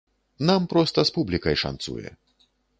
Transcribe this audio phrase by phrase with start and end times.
[0.49, 2.09] Нам проста з публікай шанцуе.